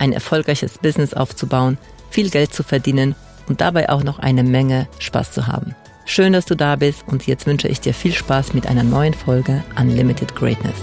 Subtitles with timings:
[0.00, 1.78] ein erfolgreiches Business aufzubauen,
[2.10, 3.14] viel Geld zu verdienen
[3.48, 5.74] und dabei auch noch eine Menge Spaß zu haben.
[6.04, 9.14] Schön, dass du da bist und jetzt wünsche ich dir viel Spaß mit einer neuen
[9.14, 10.76] Folge Unlimited Greatness.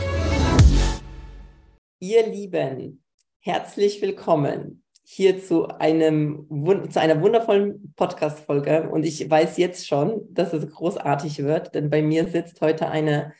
[2.00, 3.04] Ihr Lieben,
[3.40, 6.48] herzlich willkommen hier zu, einem,
[6.90, 8.90] zu einer wundervollen Podcast-Folge.
[8.90, 13.34] Und ich weiß jetzt schon, dass es großartig wird, denn bei mir sitzt heute eine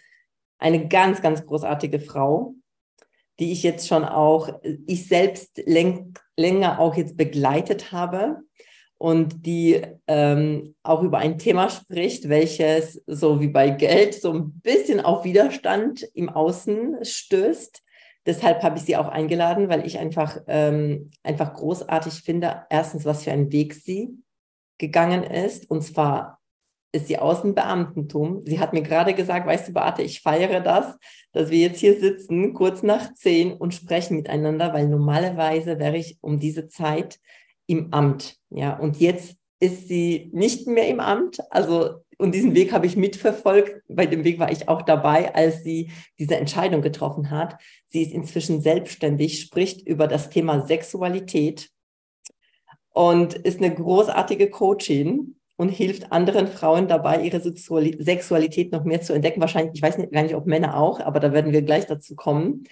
[0.58, 2.56] eine ganz, ganz großartige Frau,
[3.40, 4.50] die ich jetzt schon auch,
[4.86, 8.38] ich selbst länger auch jetzt begleitet habe
[8.98, 14.60] und die ähm, auch über ein Thema spricht, welches so wie bei Geld so ein
[14.62, 17.82] bisschen auf Widerstand im Außen stößt.
[18.26, 23.24] Deshalb habe ich sie auch eingeladen, weil ich einfach, ähm, einfach großartig finde, erstens, was
[23.24, 24.18] für einen Weg sie
[24.78, 26.40] gegangen ist, und zwar
[26.96, 28.44] ist sie aus dem Beamtentum.
[28.46, 30.98] Sie hat mir gerade gesagt, weißt du, Beate, ich feiere das,
[31.34, 36.18] dass wir jetzt hier sitzen, kurz nach zehn und sprechen miteinander, weil normalerweise wäre ich
[36.22, 37.20] um diese Zeit
[37.68, 38.38] im Amt.
[38.50, 41.40] Ja, und jetzt ist sie nicht mehr im Amt.
[41.50, 43.82] Also, und diesen Weg habe ich mitverfolgt.
[43.90, 47.62] Bei dem Weg war ich auch dabei, als sie diese Entscheidung getroffen hat.
[47.88, 51.70] Sie ist inzwischen selbstständig, spricht über das Thema Sexualität
[52.92, 59.14] und ist eine großartige Coachin und hilft anderen Frauen dabei, ihre Sexualität noch mehr zu
[59.14, 59.42] entdecken.
[59.42, 62.16] Wahrscheinlich, ich weiß nicht, gar nicht, ob Männer auch, aber da werden wir gleich dazu
[62.16, 62.66] kommen.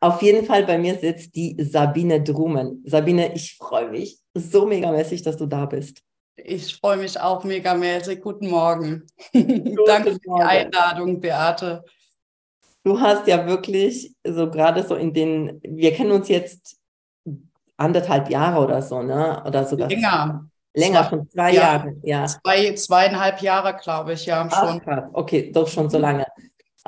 [0.00, 2.82] Auf jeden Fall bei mir sitzt die Sabine Drumen.
[2.86, 6.02] Sabine, ich freue mich so megamäßig, dass du da bist.
[6.36, 8.20] Ich freue mich auch megamäßig.
[8.20, 9.06] Guten Morgen.
[9.32, 11.84] Guten Danke für die Einladung, Beate.
[12.84, 16.76] Du hast ja wirklich so gerade so in den, wir kennen uns jetzt
[17.76, 19.42] anderthalb Jahre oder so, ne?
[19.44, 19.88] Oder sogar.
[19.88, 20.48] Länger.
[20.78, 22.26] Länger, zwei, schon zwei ja, Jahre, ja.
[22.26, 24.48] Zwei, zweieinhalb Jahre, glaube ich, ja.
[24.50, 24.80] Schon.
[24.86, 26.26] Ach, okay, doch schon so lange.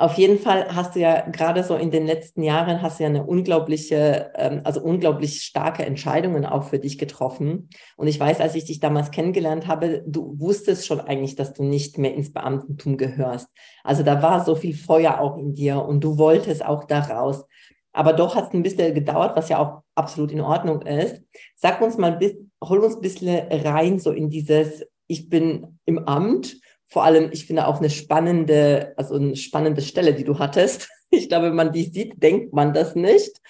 [0.01, 3.09] Auf jeden Fall hast du ja gerade so in den letzten Jahren hast du ja
[3.09, 7.69] eine unglaubliche, ähm, also unglaublich starke Entscheidungen auch für dich getroffen.
[7.97, 11.63] Und ich weiß, als ich dich damals kennengelernt habe, du wusstest schon eigentlich, dass du
[11.63, 13.47] nicht mehr ins Beamtentum gehörst.
[13.83, 17.45] Also da war so viel Feuer auch in dir und du wolltest auch da raus.
[17.93, 21.21] Aber doch hat es ein bisschen gedauert, was ja auch absolut in Ordnung ist.
[21.55, 22.17] Sag uns mal,
[22.63, 26.57] hol uns ein bisschen rein, so in dieses, ich bin im Amt.
[26.87, 30.89] Vor allem, ich finde auch eine spannende, also eine spannende Stelle, die du hattest.
[31.13, 33.41] Ich glaube, wenn man die sieht, denkt man das nicht.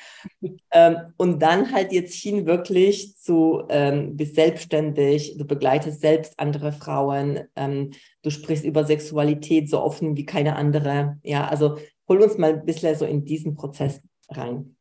[0.71, 6.71] Ähm, und dann halt jetzt hin wirklich zu, ähm, bist selbstständig, du begleitest selbst andere
[6.71, 7.91] Frauen, ähm,
[8.23, 11.19] du sprichst über Sexualität so offen wie keine andere.
[11.21, 11.77] Ja, also
[12.09, 14.75] hol uns mal ein bisschen so in diesen Prozess rein?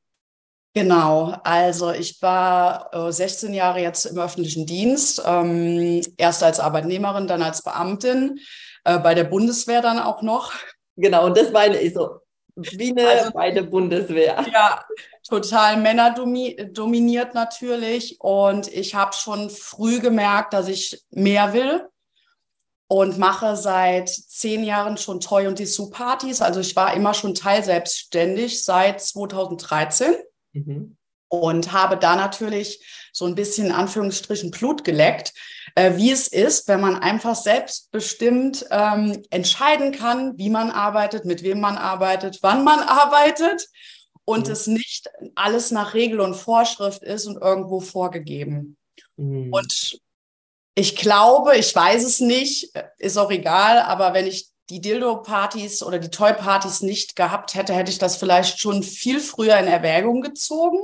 [0.73, 7.27] Genau, also ich war äh, 16 Jahre jetzt im öffentlichen Dienst, ähm, erst als Arbeitnehmerin,
[7.27, 8.39] dann als Beamtin,
[8.85, 10.53] äh, bei der Bundeswehr dann auch noch.
[10.95, 12.21] Genau, und das meine ich so,
[12.55, 14.45] wie eine also, bei der Bundeswehr.
[14.53, 14.85] Ja,
[15.29, 18.21] total männerdominiert natürlich.
[18.21, 21.89] Und ich habe schon früh gemerkt, dass ich mehr will
[22.87, 26.43] und mache seit zehn Jahren schon Toy und Dessous-Partys.
[26.43, 30.15] Also ich war immer schon teilselbstständig seit 2013
[30.53, 30.97] mhm.
[31.28, 35.33] und habe da natürlich so ein bisschen in Anführungsstrichen Blut geleckt,
[35.75, 41.43] äh, wie es ist, wenn man einfach selbstbestimmt ähm, entscheiden kann, wie man arbeitet, mit
[41.43, 43.69] wem man arbeitet, wann man arbeitet
[44.25, 44.53] und mhm.
[44.53, 48.77] es nicht alles nach Regel und Vorschrift ist und irgendwo vorgegeben.
[49.16, 49.53] Mhm.
[49.53, 50.01] Und
[50.75, 55.99] ich glaube, ich weiß es nicht, ist auch egal, aber wenn ich die Dildo-Partys oder
[55.99, 60.78] die Toy-Partys nicht gehabt hätte, hätte ich das vielleicht schon viel früher in Erwägung gezogen.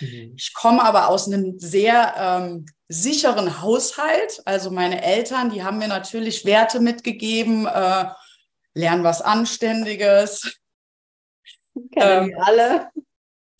[0.00, 0.34] Mhm.
[0.36, 4.40] Ich komme aber aus einem sehr ähm, sicheren Haushalt.
[4.44, 8.06] Also meine Eltern, die haben mir natürlich Werte mitgegeben, äh,
[8.74, 10.58] lernen was Anständiges.
[11.92, 12.90] Kennen ähm, wir alle.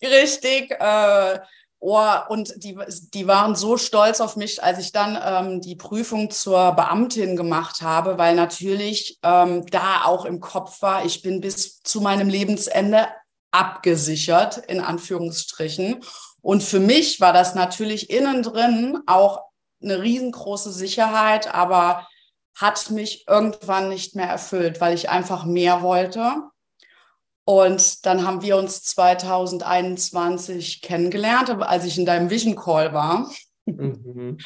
[0.01, 0.71] Richtig.
[0.71, 1.41] Äh,
[1.87, 2.01] Oh,
[2.31, 2.79] und die,
[3.13, 7.83] die waren so stolz auf mich, als ich dann ähm, die Prüfung zur Beamtin gemacht
[7.83, 13.09] habe, weil natürlich ähm, da auch im Kopf war, ich bin bis zu meinem Lebensende
[13.51, 16.03] abgesichert, in Anführungsstrichen.
[16.41, 19.43] Und für mich war das natürlich innen drin auch
[19.83, 22.09] eine riesengroße Sicherheit, aber
[22.57, 26.45] hat mich irgendwann nicht mehr erfüllt, weil ich einfach mehr wollte.
[27.45, 33.31] Und dann haben wir uns 2021 kennengelernt, als ich in deinem Vision Call war.
[33.67, 34.39] Mhm.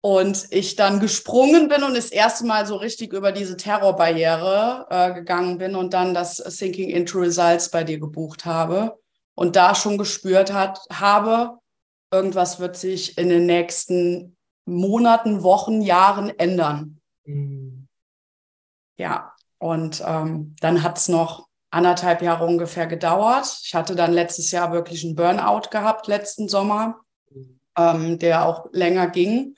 [0.00, 5.14] Und ich dann gesprungen bin und das erste Mal so richtig über diese Terrorbarriere äh,
[5.14, 8.98] gegangen bin und dann das Thinking into Results bei dir gebucht habe
[9.34, 11.58] und da schon gespürt hat, habe,
[12.12, 17.00] irgendwas wird sich in den nächsten Monaten, Wochen, Jahren ändern.
[17.24, 17.88] Mhm.
[18.98, 23.60] Ja, und ähm, dann hat es noch anderthalb Jahre ungefähr gedauert.
[23.64, 27.00] Ich hatte dann letztes Jahr wirklich einen Burnout gehabt, letzten Sommer,
[27.76, 29.56] ähm, der auch länger ging,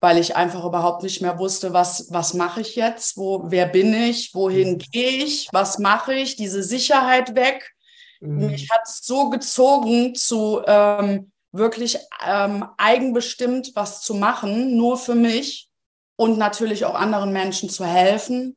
[0.00, 3.94] weil ich einfach überhaupt nicht mehr wusste, was, was mache ich jetzt, wo, wer bin
[3.94, 4.78] ich, wohin mhm.
[4.78, 7.72] gehe ich, was mache ich, diese Sicherheit weg.
[8.20, 8.46] Mhm.
[8.46, 15.14] Mich hat es so gezogen zu ähm, wirklich ähm, eigenbestimmt was zu machen, nur für
[15.14, 15.68] mich
[16.16, 18.56] und natürlich auch anderen Menschen zu helfen.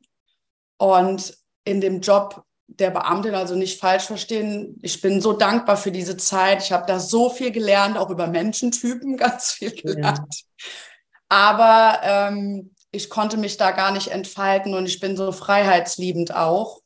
[0.78, 5.90] Und in dem Job der Beamtin, also nicht falsch verstehen, ich bin so dankbar für
[5.90, 6.62] diese Zeit.
[6.62, 10.18] Ich habe da so viel gelernt, auch über Menschentypen ganz viel gelernt.
[10.30, 10.68] Ja.
[11.30, 16.80] Aber ähm, ich konnte mich da gar nicht entfalten und ich bin so freiheitsliebend auch.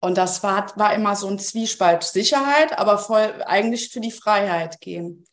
[0.00, 2.02] Und das war, war immer so ein Zwiespalt.
[2.02, 5.24] Sicherheit, aber voll eigentlich für die Freiheit gehen.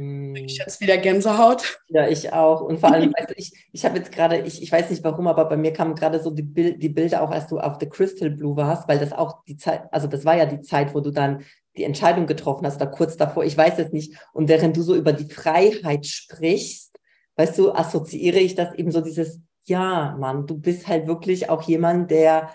[0.00, 0.34] Hm.
[0.34, 1.82] Ich jetzt wieder Gänsehaut.
[1.88, 2.62] Ja, ich auch.
[2.62, 5.44] Und vor allem, also ich, ich habe jetzt gerade, ich, ich weiß nicht warum, aber
[5.44, 8.30] bei mir kamen gerade so die, Bild, die Bilder auch, als du auf The Crystal
[8.30, 11.10] Blue warst, weil das auch die Zeit, also das war ja die Zeit, wo du
[11.10, 11.44] dann
[11.76, 14.14] die Entscheidung getroffen hast, da kurz davor, ich weiß es nicht.
[14.32, 16.98] Und während du so über die Freiheit sprichst,
[17.36, 21.62] weißt du, assoziiere ich das eben so dieses, ja, Mann, du bist halt wirklich auch
[21.62, 22.54] jemand, der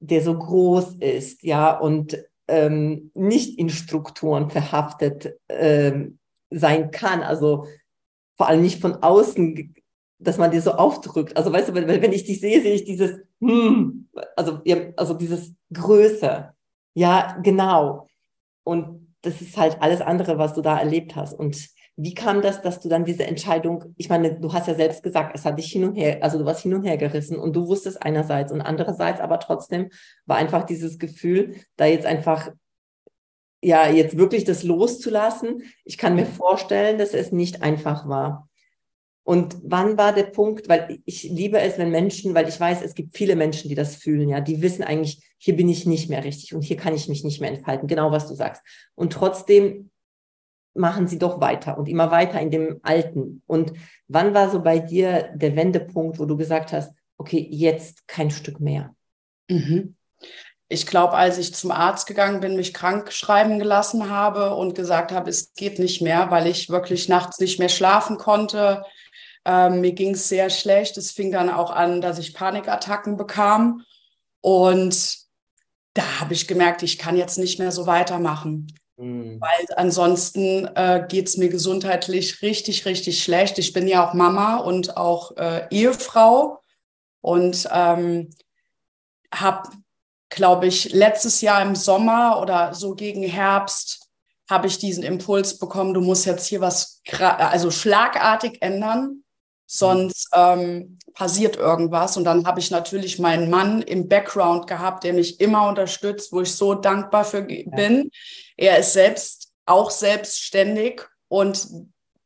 [0.00, 6.18] der so groß ist, ja, und ähm, nicht in Strukturen verhaftet ähm,
[6.50, 7.22] sein kann.
[7.22, 7.66] Also
[8.36, 9.74] vor allem nicht von außen,
[10.18, 11.36] dass man dir so aufdrückt.
[11.36, 14.60] Also weißt du, wenn, wenn ich dich sehe, sehe ich dieses, hm, also,
[14.96, 16.52] also dieses Größe.
[16.94, 18.06] Ja, genau.
[18.64, 21.34] Und das ist halt alles andere, was du da erlebt hast.
[21.34, 25.02] Und wie kam das, dass du dann diese Entscheidung, ich meine, du hast ja selbst
[25.02, 27.56] gesagt, es hat dich hin und her, also du warst hin und her gerissen und
[27.56, 29.90] du wusstest einerseits und andererseits, aber trotzdem
[30.24, 32.52] war einfach dieses Gefühl, da jetzt einfach,
[33.62, 35.62] ja, jetzt wirklich das loszulassen.
[35.84, 38.48] Ich kann mir vorstellen, dass es nicht einfach war.
[39.24, 42.94] Und wann war der Punkt, weil ich liebe es, wenn Menschen, weil ich weiß, es
[42.94, 46.24] gibt viele Menschen, die das fühlen, ja, die wissen eigentlich, hier bin ich nicht mehr
[46.24, 48.62] richtig und hier kann ich mich nicht mehr entfalten, genau was du sagst.
[48.94, 49.90] Und trotzdem
[50.72, 53.42] machen sie doch weiter und immer weiter in dem Alten.
[53.46, 53.74] Und
[54.06, 58.60] wann war so bei dir der Wendepunkt, wo du gesagt hast, okay, jetzt kein Stück
[58.60, 58.94] mehr?
[59.50, 59.94] Mhm.
[60.70, 65.12] Ich glaube, als ich zum Arzt gegangen bin, mich krank schreiben gelassen habe und gesagt
[65.12, 68.84] habe, es geht nicht mehr, weil ich wirklich nachts nicht mehr schlafen konnte.
[69.46, 70.98] Ähm, mir ging es sehr schlecht.
[70.98, 73.82] Es fing dann auch an, dass ich Panikattacken bekam.
[74.42, 75.16] Und
[75.94, 78.66] da habe ich gemerkt, ich kann jetzt nicht mehr so weitermachen.
[78.98, 79.40] Mhm.
[79.40, 83.58] Weil ansonsten äh, geht es mir gesundheitlich richtig, richtig schlecht.
[83.58, 86.60] Ich bin ja auch Mama und auch äh, Ehefrau
[87.20, 88.30] und ähm,
[89.32, 89.70] habe,
[90.38, 94.08] glaube ich, letztes Jahr im Sommer oder so gegen Herbst
[94.48, 99.24] habe ich diesen Impuls bekommen, du musst jetzt hier was also schlagartig ändern,
[99.66, 102.16] sonst ähm, passiert irgendwas.
[102.16, 106.40] Und dann habe ich natürlich meinen Mann im Background gehabt, der mich immer unterstützt, wo
[106.40, 108.10] ich so dankbar für bin.
[108.56, 111.66] Er ist selbst auch selbstständig und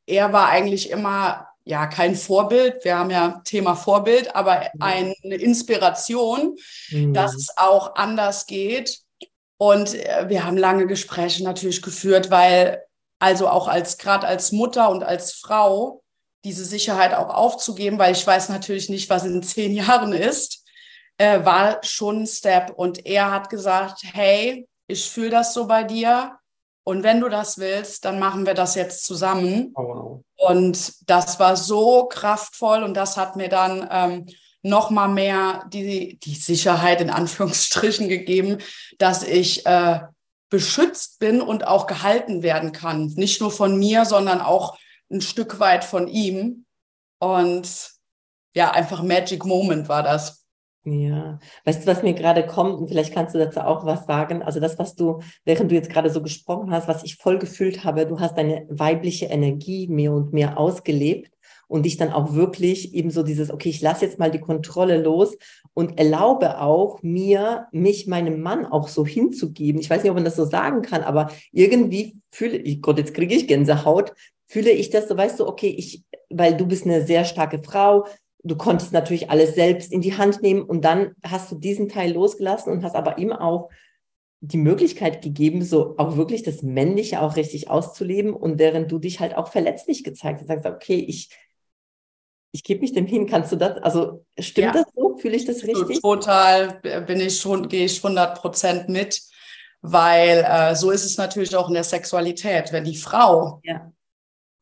[0.05, 2.85] er war eigentlich immer ja kein Vorbild.
[2.85, 6.57] Wir haben ja Thema Vorbild, aber eine Inspiration,
[6.91, 7.15] mhm.
[7.15, 8.99] dass es auch anders geht.
[9.59, 12.83] Und äh, wir haben lange Gespräche natürlich geführt, weil
[13.21, 16.03] also auch als gerade als Mutter und als Frau
[16.45, 20.65] diese Sicherheit auch aufzugeben, weil ich weiß natürlich nicht, was in zehn Jahren ist,
[21.19, 22.73] äh, war schon ein Step.
[22.75, 26.37] Und er hat gesagt, hey, ich fühle das so bei dir.
[26.85, 29.73] Und wenn du das willst, dann machen wir das jetzt zusammen.
[29.77, 30.25] Oh, wow.
[30.37, 34.27] Und das war so kraftvoll und das hat mir dann ähm,
[34.63, 38.59] noch mal mehr die, die Sicherheit in Anführungsstrichen gegeben,
[38.99, 40.01] dass ich äh,
[40.51, 43.07] beschützt bin und auch gehalten werden kann.
[43.17, 44.77] Nicht nur von mir, sondern auch
[45.11, 46.67] ein Stück weit von ihm.
[47.19, 47.91] Und
[48.55, 50.42] ja, einfach Magic Moment war das.
[50.85, 54.43] Ja, weißt du, was mir gerade kommt, und vielleicht kannst du dazu auch was sagen.
[54.43, 57.85] Also das, was du, während du jetzt gerade so gesprochen hast, was ich voll gefühlt
[57.85, 61.31] habe, du hast deine weibliche Energie mehr und mehr ausgelebt
[61.69, 65.01] und dich dann auch wirklich eben so dieses, okay, ich lasse jetzt mal die Kontrolle
[65.01, 65.37] los
[65.73, 69.81] und erlaube auch mir, mich meinem Mann auch so hinzugeben.
[69.81, 73.15] Ich weiß nicht, ob man das so sagen kann, aber irgendwie fühle ich, Gott, jetzt
[73.15, 74.13] kriege ich Gänsehaut,
[74.49, 78.05] fühle ich das so, weißt du, okay, ich, weil du bist eine sehr starke Frau,
[78.43, 82.13] du konntest natürlich alles selbst in die Hand nehmen und dann hast du diesen Teil
[82.13, 83.71] losgelassen und hast aber ihm auch
[84.41, 89.21] die Möglichkeit gegeben, so auch wirklich das Männliche auch richtig auszuleben und während du dich
[89.21, 91.31] halt auch verletzlich gezeigt hast, sagst, okay, ich,
[92.51, 94.83] ich gebe mich dem hin, kannst du das, also stimmt ja.
[94.83, 96.01] das so, fühle ich das richtig?
[96.01, 99.23] Total, bin ich schon, gehe ich 100 Prozent mit,
[99.81, 103.93] weil äh, so ist es natürlich auch in der Sexualität, wenn die Frau ja.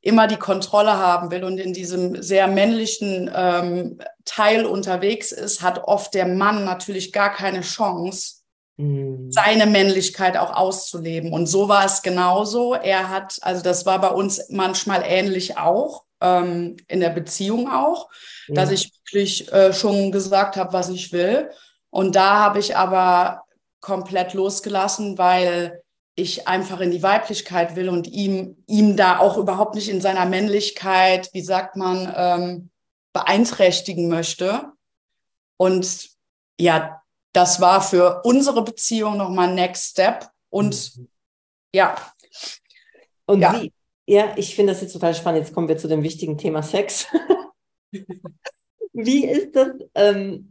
[0.01, 5.85] Immer die Kontrolle haben will und in diesem sehr männlichen ähm, Teil unterwegs ist, hat
[5.85, 8.41] oft der Mann natürlich gar keine Chance,
[8.81, 9.31] Mhm.
[9.31, 11.35] seine Männlichkeit auch auszuleben.
[11.35, 12.73] Und so war es genauso.
[12.73, 18.09] Er hat, also das war bei uns manchmal ähnlich auch, ähm, in der Beziehung auch,
[18.49, 18.55] ja.
[18.55, 21.51] dass ich wirklich äh, schon gesagt habe, was ich will.
[21.91, 23.43] Und da habe ich aber
[23.81, 25.83] komplett losgelassen, weil
[26.21, 30.27] ich einfach in die Weiblichkeit will und ihm, ihm da auch überhaupt nicht in seiner
[30.27, 32.71] Männlichkeit, wie sagt man, ähm,
[33.13, 34.73] beeinträchtigen möchte.
[35.57, 36.11] Und
[36.59, 40.31] ja, das war für unsere Beziehung nochmal Next Step.
[40.49, 41.09] Und mhm.
[41.75, 41.97] ja.
[43.27, 43.61] Und ja.
[43.61, 43.73] wie,
[44.07, 45.45] ja, ich finde das jetzt total spannend.
[45.45, 47.07] Jetzt kommen wir zu dem wichtigen Thema Sex.
[48.93, 49.69] wie ist das?
[49.95, 50.50] Ähm,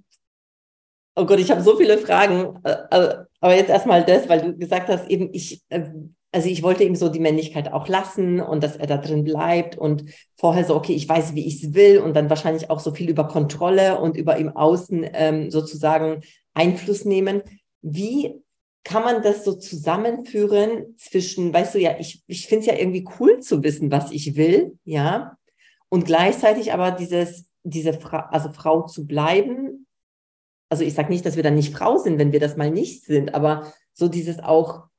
[1.19, 2.59] oh Gott, ich habe so viele Fragen.
[2.63, 5.89] Äh, äh, aber jetzt erstmal das, weil du gesagt hast, eben, ich, äh,
[6.31, 9.77] also ich wollte ihm so die Männlichkeit auch lassen und dass er da drin bleibt
[9.77, 10.05] und
[10.38, 13.09] vorher so, okay, ich weiß, wie ich es will und dann wahrscheinlich auch so viel
[13.09, 16.21] über Kontrolle und über im Außen ähm, sozusagen
[16.53, 17.41] Einfluss nehmen.
[17.81, 18.35] Wie
[18.83, 23.07] kann man das so zusammenführen zwischen, weißt du ja, ich, ich finde es ja irgendwie
[23.19, 25.35] cool zu wissen, was ich will, ja,
[25.89, 29.88] und gleichzeitig aber dieses, diese Frau, also Frau zu bleiben.
[30.69, 33.03] Also ich sage nicht, dass wir dann nicht Frau sind, wenn wir das mal nicht
[33.03, 34.89] sind, aber so dieses auch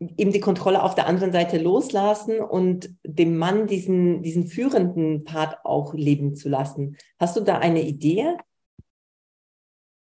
[0.00, 5.64] eben die Kontrolle auf der anderen Seite loslassen und dem Mann diesen, diesen führenden Part
[5.64, 6.96] auch leben zu lassen.
[7.18, 8.36] Hast du da eine Idee?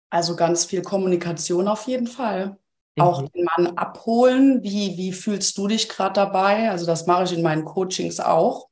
[0.09, 2.57] Also ganz viel Kommunikation auf jeden Fall.
[2.97, 3.03] Mhm.
[3.03, 4.63] Auch den Mann abholen.
[4.63, 6.69] Wie, wie fühlst du dich gerade dabei?
[6.69, 8.67] Also das mache ich in meinen Coachings auch.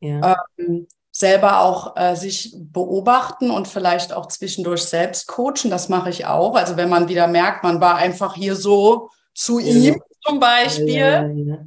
[0.00, 0.36] Ja.
[0.58, 5.70] Ähm, selber auch äh, sich beobachten und vielleicht auch zwischendurch selbst coachen.
[5.70, 6.54] Das mache ich auch.
[6.54, 9.66] Also wenn man wieder merkt, man war einfach hier so zu ja.
[9.66, 10.88] ihm zum Beispiel.
[10.88, 11.58] Ja,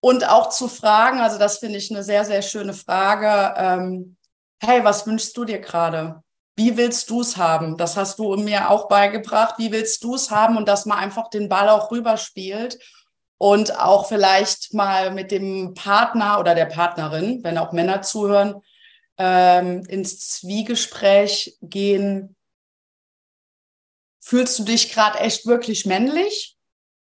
[0.00, 3.54] und auch zu fragen, also das finde ich eine sehr, sehr schöne Frage.
[3.56, 4.16] Ähm,
[4.58, 6.22] hey, was wünschst du dir gerade?
[6.56, 7.76] Wie willst du es haben?
[7.76, 9.54] Das hast du mir auch beigebracht.
[9.58, 10.56] Wie willst du es haben?
[10.56, 12.78] Und dass man einfach den Ball auch rüberspielt
[13.38, 18.62] und auch vielleicht mal mit dem Partner oder der Partnerin, wenn auch Männer zuhören,
[19.18, 22.36] ähm, ins Zwiegespräch gehen.
[24.20, 26.56] Fühlst du dich gerade echt wirklich männlich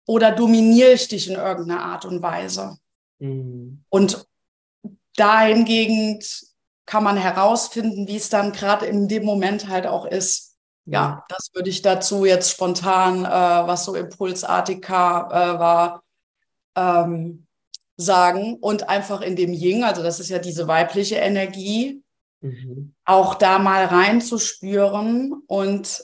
[0.05, 2.77] oder dominiere ich dich in irgendeiner Art und Weise?
[3.19, 3.83] Mhm.
[3.89, 4.27] Und
[5.15, 6.19] dahingegen
[6.85, 10.55] kann man herausfinden, wie es dann gerade in dem Moment halt auch ist.
[10.85, 16.01] Ja, das würde ich dazu jetzt spontan, äh, was so impulsartig äh, war,
[16.77, 17.46] ähm,
[17.97, 18.55] sagen.
[18.61, 22.03] Und einfach in dem Ying, also das ist ja diese weibliche Energie,
[22.41, 22.93] mhm.
[23.03, 26.01] auch da mal reinzuspüren und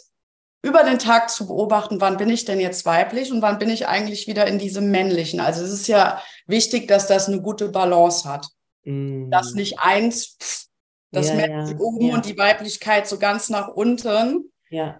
[0.63, 3.87] über den Tag zu beobachten, wann bin ich denn jetzt weiblich und wann bin ich
[3.87, 5.41] eigentlich wieder in diesem männlichen.
[5.41, 8.47] Also es ist ja wichtig, dass das eine gute Balance hat.
[8.83, 9.29] Mhm.
[9.29, 10.69] Dass nicht eins
[11.11, 12.15] das ja, Männliche ja, oben ja.
[12.15, 14.51] und die Weiblichkeit so ganz nach unten.
[14.69, 14.99] Ja.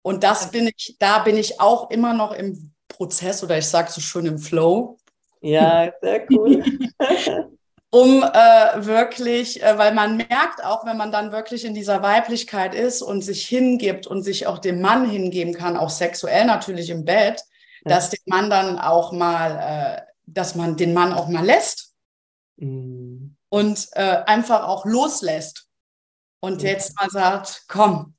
[0.00, 3.92] Und das bin ich, da bin ich auch immer noch im Prozess oder ich sage
[3.92, 4.98] so schön im Flow.
[5.42, 6.64] Ja, sehr cool.
[7.90, 12.74] um äh, wirklich, äh, weil man merkt auch, wenn man dann wirklich in dieser Weiblichkeit
[12.74, 17.04] ist und sich hingibt und sich auch dem Mann hingeben kann, auch sexuell natürlich im
[17.04, 17.42] Bett,
[17.84, 17.90] ja.
[17.90, 21.94] dass der Mann dann auch mal, äh, dass man den Mann auch mal lässt.
[22.56, 25.68] Mhm und äh, einfach auch loslässt
[26.40, 28.14] und jetzt mal sagt, komm,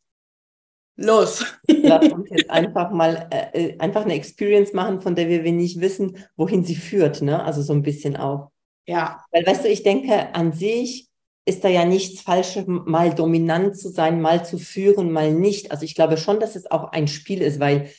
[0.96, 1.46] los.
[1.68, 5.82] Lass uns jetzt einfach mal äh, äh, einfach eine Experience machen, von der wir nicht
[5.82, 7.44] wissen, wohin sie führt, ne?
[7.44, 8.52] Also so ein bisschen auch.
[8.86, 9.24] Ja.
[9.32, 11.10] Weil, weißt du, ich denke, an sich
[11.46, 15.72] ist da ja nichts Falsches, mal dominant zu sein, mal zu führen, mal nicht.
[15.72, 17.90] Also ich glaube schon, dass es auch ein Spiel ist, weil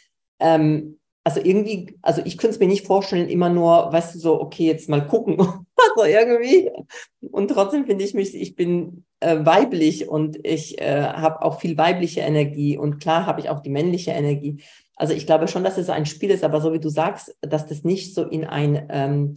[0.40, 4.40] ähm, also irgendwie, also ich könnte es mir nicht vorstellen, immer nur, weißt du, so,
[4.40, 5.38] okay, jetzt mal gucken,
[5.96, 6.70] also irgendwie.
[7.20, 11.78] Und trotzdem finde ich mich, ich bin äh, weiblich und ich äh, habe auch viel
[11.78, 14.62] weibliche Energie und klar habe ich auch die männliche Energie.
[14.96, 17.66] Also ich glaube schon, dass es ein Spiel ist, aber so wie du sagst, dass
[17.66, 19.36] das nicht so in ein, ähm,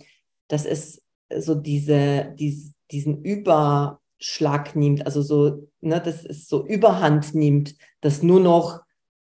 [0.50, 1.04] dass es
[1.36, 8.22] so diese, dies, diesen Überschlag nimmt, also so, ne, dass es so Überhand nimmt, dass
[8.22, 8.82] nur noch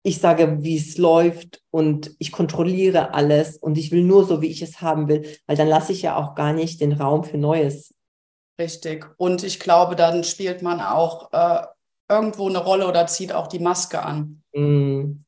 [0.03, 4.47] ich sage, wie es läuft und ich kontrolliere alles und ich will nur so, wie
[4.47, 7.37] ich es haben will, weil dann lasse ich ja auch gar nicht den Raum für
[7.37, 7.95] Neues.
[8.59, 9.07] Richtig.
[9.19, 11.67] Und ich glaube, dann spielt man auch äh,
[12.09, 14.43] irgendwo eine Rolle oder zieht auch die Maske an.
[14.53, 15.25] Mm.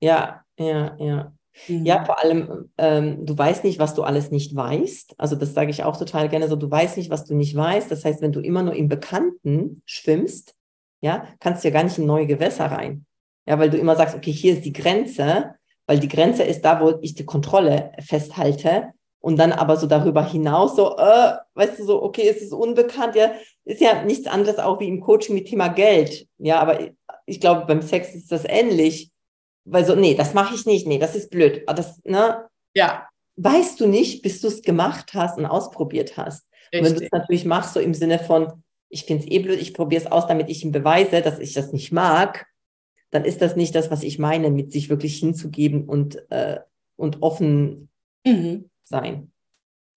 [0.00, 1.32] Ja, ja, ja.
[1.68, 1.86] Mhm.
[1.86, 5.14] Ja, vor allem, ähm, du weißt nicht, was du alles nicht weißt.
[5.18, 7.90] Also das sage ich auch total gerne so, du weißt nicht, was du nicht weißt.
[7.90, 10.54] Das heißt, wenn du immer nur im Bekannten schwimmst,
[11.00, 13.06] ja, kannst du ja gar nicht in neue Gewässer rein.
[13.46, 15.54] Ja, weil du immer sagst, okay, hier ist die Grenze,
[15.86, 18.92] weil die Grenze ist da, wo ich die Kontrolle festhalte.
[19.24, 23.14] Und dann aber so darüber hinaus, so, äh, weißt du, so, okay, es ist unbekannt,
[23.14, 23.32] ja,
[23.64, 26.26] ist ja nichts anderes auch wie im Coaching mit Thema Geld.
[26.38, 26.78] Ja, aber
[27.24, 29.10] ich glaube, beim Sex ist das ähnlich
[29.64, 31.62] weil so, nee, das mache ich nicht, nee, das ist blöd.
[31.66, 32.44] Ah, das, ne?
[32.74, 33.08] Ja.
[33.36, 36.46] Weißt du nicht, bis du es gemacht hast und ausprobiert hast.
[36.72, 36.80] Richtig.
[36.80, 39.60] Und wenn du es natürlich machst, so im Sinne von, ich finde es eh blöd,
[39.60, 42.46] ich probiere es aus, damit ich ihm beweise, dass ich das nicht mag,
[43.10, 46.60] dann ist das nicht das, was ich meine, mit sich wirklich hinzugeben und, äh,
[46.96, 47.88] und offen
[48.24, 48.70] mhm.
[48.84, 49.32] Sein.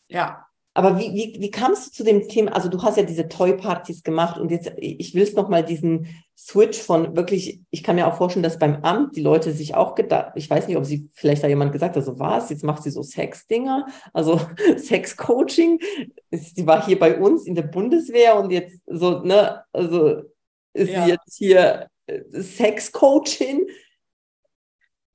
[0.10, 2.51] Ja, aber wie, wie, wie kamst du zu dem Thema?
[2.51, 6.06] Also du hast ja diese Toy-Partys gemacht und jetzt, ich will es nochmal diesen
[6.38, 9.96] Switch von wirklich, ich kann mir auch vorstellen, dass beim Amt die Leute sich auch
[9.96, 12.84] gedacht, ich weiß nicht, ob sie vielleicht da jemand gesagt hat, so was, jetzt macht
[12.84, 14.39] sie so Sex-Dinger, also
[14.77, 15.79] Sex-Coaching.
[16.29, 20.22] Sie war hier bei uns in der Bundeswehr und jetzt so, ne, also
[20.74, 21.06] ist ja.
[21.06, 23.65] sie jetzt hier äh, Sex-Coaching.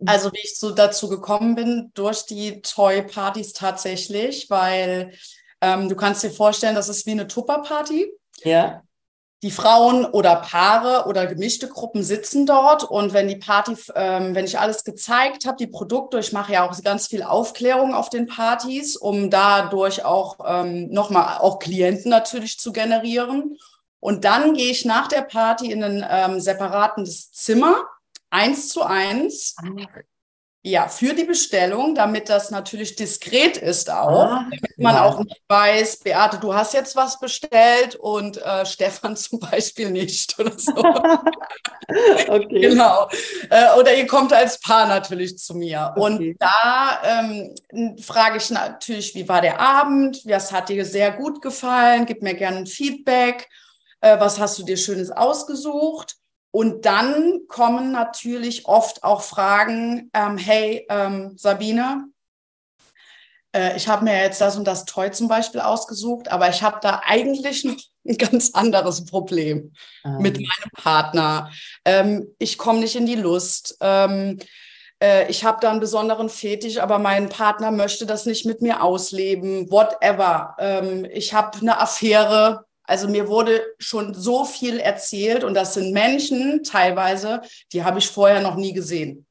[0.07, 5.13] Also wie ich so dazu gekommen bin, durch die Toy-Partys tatsächlich, weil
[5.61, 8.13] ähm, du kannst dir vorstellen, das ist wie eine Tupperparty.
[8.45, 8.83] Ja.
[9.43, 14.45] Die Frauen oder Paare oder gemischte Gruppen sitzen dort und wenn die Party, ähm, wenn
[14.45, 18.29] ich alles gezeigt habe, die Produkte, ich mache ja auch ganz viel Aufklärung auf den
[18.29, 23.59] Partys, um dadurch auch ähm, nochmal auch Klienten natürlich zu generieren.
[23.99, 27.85] Und dann gehe ich nach der Party in ein ähm, separates Zimmer,
[28.33, 29.55] eins zu eins.
[30.65, 35.05] Ja, für die Bestellung, damit das natürlich diskret ist auch, ah, damit man ja.
[35.05, 40.39] auch nicht weiß, Beate, du hast jetzt was bestellt und äh, Stefan zum Beispiel nicht
[40.39, 40.73] oder so.
[42.29, 42.61] okay.
[42.61, 43.09] Genau.
[43.51, 45.95] Äh, oder ihr kommt als Paar natürlich zu mir.
[45.97, 46.01] Okay.
[46.01, 47.57] Und da ähm,
[48.01, 50.21] frage ich natürlich, wie war der Abend?
[50.27, 52.07] Was hat dir sehr gut gefallen?
[52.07, 53.49] Gib mir gerne ein Feedback.
[54.01, 56.22] Äh, was hast du dir Schönes ausgesucht?
[56.53, 62.13] Und dann kommen natürlich oft auch Fragen, ähm, hey ähm, Sabine,
[63.55, 66.79] äh, ich habe mir jetzt das und das Toy zum Beispiel ausgesucht, aber ich habe
[66.83, 69.73] da eigentlich noch ein ganz anderes Problem
[70.05, 70.19] ähm.
[70.19, 71.51] mit meinem Partner.
[71.85, 73.77] Ähm, ich komme nicht in die Lust.
[73.81, 74.39] Ähm,
[75.03, 78.83] äh, ich habe da einen besonderen Fetisch, aber mein Partner möchte das nicht mit mir
[78.83, 80.55] ausleben, whatever.
[80.59, 85.93] Ähm, ich habe eine Affäre, also mir wurde schon so viel erzählt und das sind
[85.93, 87.43] Menschen teilweise,
[87.73, 89.27] die habe ich vorher noch nie gesehen.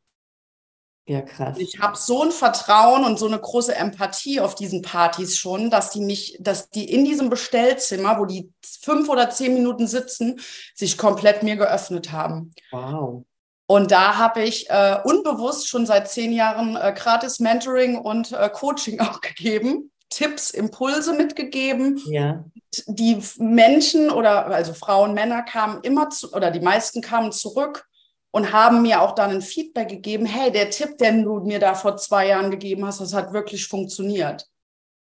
[1.08, 1.58] Ja, krass.
[1.58, 5.90] Ich habe so ein Vertrauen und so eine große Empathie auf diesen Partys schon, dass
[5.90, 10.40] die mich, dass die in diesem Bestellzimmer, wo die fünf oder zehn Minuten sitzen,
[10.76, 12.54] sich komplett mir geöffnet haben.
[12.72, 13.26] Wow.
[13.68, 18.50] Und da habe ich äh, unbewusst schon seit zehn Jahren äh, gratis Mentoring und äh,
[18.50, 19.92] Coaching auch gegeben.
[20.12, 22.00] Tipps, Impulse mitgegeben.
[22.06, 22.44] Ja.
[22.86, 27.88] Die Menschen oder also Frauen, Männer kamen immer zu, oder die meisten kamen zurück
[28.30, 31.74] und haben mir auch dann ein Feedback gegeben, hey, der Tipp, den du mir da
[31.74, 34.48] vor zwei Jahren gegeben hast, das hat wirklich funktioniert.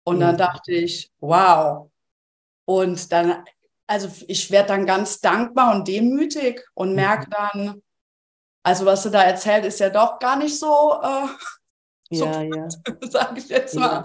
[0.05, 0.21] Und mhm.
[0.21, 1.91] dann dachte ich, wow.
[2.67, 3.45] Und dann,
[3.87, 6.97] also ich werde dann ganz dankbar und demütig und mhm.
[6.97, 7.83] merke dann,
[8.63, 11.27] also was du da erzählt, ist ja doch gar nicht so, äh,
[12.11, 12.69] so ja, ja.
[13.01, 14.05] sage ich jetzt mal.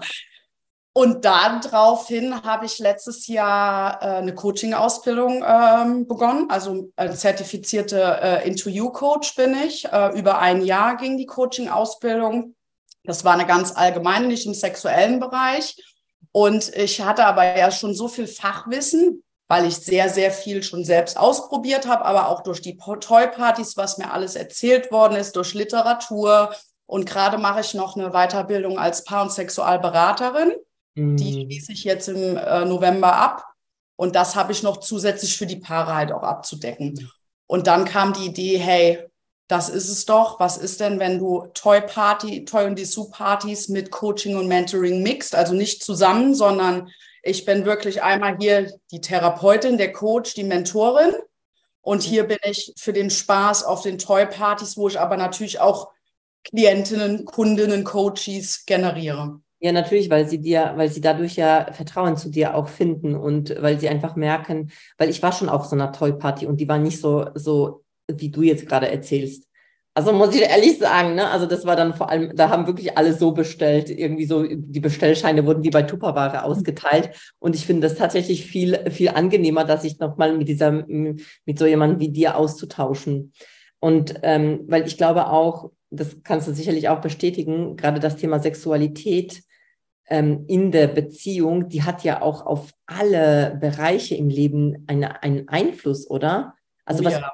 [0.96, 6.48] Und daraufhin habe ich letztes Jahr äh, eine Coaching-Ausbildung ähm, begonnen.
[6.48, 9.84] Also äh, zertifizierte äh, Into-You-Coach bin ich.
[9.92, 12.54] Äh, über ein Jahr ging die Coaching-Ausbildung.
[13.04, 15.76] Das war eine ganz allgemeine, nicht im sexuellen Bereich.
[16.32, 20.82] Und ich hatte aber ja schon so viel Fachwissen, weil ich sehr, sehr viel schon
[20.82, 25.52] selbst ausprobiert habe, aber auch durch die Toy-Partys, was mir alles erzählt worden ist, durch
[25.52, 26.54] Literatur.
[26.86, 30.54] Und gerade mache ich noch eine Weiterbildung als Paar- und Sexualberaterin.
[30.96, 31.18] Die mhm.
[31.18, 33.44] schließe ich jetzt im äh, November ab.
[33.96, 37.10] Und das habe ich noch zusätzlich für die Paare halt auch abzudecken.
[37.46, 39.06] Und dann kam die Idee, hey,
[39.48, 40.40] das ist es doch.
[40.40, 45.02] Was ist denn, wenn du Toy Party, Toy und Dessous Partys mit Coaching und Mentoring
[45.02, 45.34] mixt?
[45.34, 46.90] Also nicht zusammen, sondern
[47.22, 51.14] ich bin wirklich einmal hier die Therapeutin, der Coach, die Mentorin.
[51.80, 55.60] Und hier bin ich für den Spaß auf den Toy Partys, wo ich aber natürlich
[55.60, 55.92] auch
[56.42, 59.40] Klientinnen, Kundinnen, Coaches generiere.
[59.58, 63.54] Ja, natürlich, weil sie dir, weil sie dadurch ja Vertrauen zu dir auch finden und
[63.62, 66.78] weil sie einfach merken, weil ich war schon auf so einer Toy-Party und die war
[66.78, 69.48] nicht so, so, wie du jetzt gerade erzählst.
[69.94, 71.30] Also muss ich ehrlich sagen, ne?
[71.30, 74.80] Also das war dann vor allem, da haben wirklich alle so bestellt, irgendwie so, die
[74.80, 77.10] Bestellscheine wurden wie bei Tupperware ausgeteilt.
[77.38, 81.64] Und ich finde das tatsächlich viel, viel angenehmer, dass ich nochmal mit dieser, mit so
[81.64, 83.32] jemandem wie dir auszutauschen.
[83.80, 88.38] Und ähm, weil ich glaube auch, das kannst du sicherlich auch bestätigen, gerade das Thema
[88.40, 89.42] Sexualität
[90.08, 96.08] in der Beziehung, die hat ja auch auf alle Bereiche im Leben eine, einen Einfluss,
[96.08, 96.54] oder?
[96.84, 97.32] Also oh, was, ja.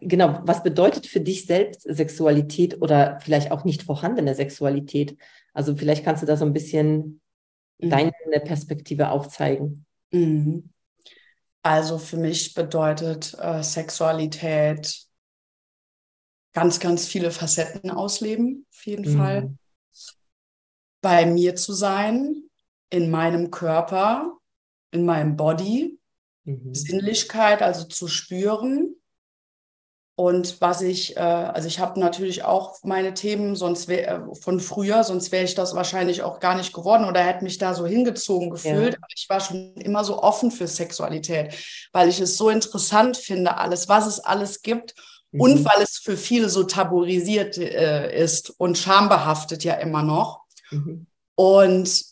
[0.00, 5.16] genau, was bedeutet für dich selbst Sexualität oder vielleicht auch nicht vorhandene Sexualität?
[5.52, 7.20] Also vielleicht kannst du da so ein bisschen
[7.78, 7.90] mhm.
[7.90, 8.12] deine
[8.44, 9.84] Perspektive aufzeigen.
[10.12, 10.70] Mhm.
[11.62, 15.04] Also für mich bedeutet äh, Sexualität
[16.52, 19.16] ganz, ganz viele Facetten ausleben, auf jeden mhm.
[19.16, 19.54] Fall.
[21.04, 22.44] Bei mir zu sein,
[22.88, 24.38] in meinem Körper,
[24.90, 25.98] in meinem Body,
[26.44, 26.74] mhm.
[26.74, 28.96] Sinnlichkeit, also zu spüren.
[30.16, 34.60] Und was ich, äh, also ich habe natürlich auch meine Themen sonst wär, äh, von
[34.60, 37.84] früher, sonst wäre ich das wahrscheinlich auch gar nicht geworden oder hätte mich da so
[37.84, 38.94] hingezogen gefühlt.
[38.94, 38.98] Ja.
[38.98, 41.54] Aber ich war schon immer so offen für Sexualität,
[41.92, 44.94] weil ich es so interessant finde, alles, was es alles gibt
[45.34, 45.40] Mhm.
[45.40, 50.43] Und weil es für viele so tabuisiert äh, ist und schambehaftet ja immer noch.
[50.74, 51.06] Mhm.
[51.36, 52.04] Und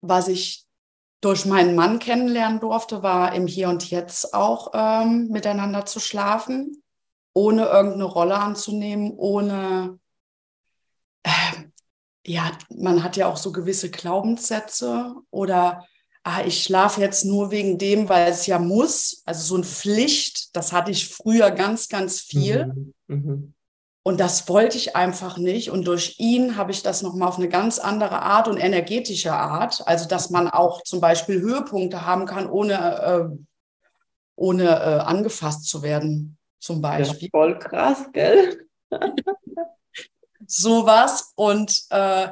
[0.00, 0.66] was ich
[1.20, 6.82] durch meinen Mann kennenlernen durfte, war im Hier und Jetzt auch ähm, miteinander zu schlafen,
[7.32, 9.98] ohne irgendeine Rolle anzunehmen, ohne,
[11.22, 11.30] äh,
[12.26, 15.86] ja, man hat ja auch so gewisse Glaubenssätze oder
[16.22, 19.22] ah, ich schlafe jetzt nur wegen dem, weil es ja muss.
[19.24, 22.66] Also so eine Pflicht, das hatte ich früher ganz, ganz viel.
[22.66, 22.94] Mhm.
[23.06, 23.54] Mhm.
[24.06, 25.68] Und das wollte ich einfach nicht.
[25.72, 29.82] Und durch ihn habe ich das nochmal auf eine ganz andere Art und energetische Art.
[29.84, 33.36] Also, dass man auch zum Beispiel Höhepunkte haben kann, ohne, äh,
[34.36, 37.30] ohne äh, angefasst zu werden, zum Beispiel.
[37.30, 38.68] Voll krass, gell?
[40.46, 41.32] Sowas.
[41.34, 42.28] Und äh,